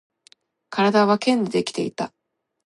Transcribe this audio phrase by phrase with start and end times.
[0.71, 2.11] 体は剣でできていた